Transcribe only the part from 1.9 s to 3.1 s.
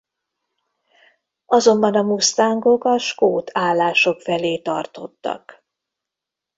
a mustangok a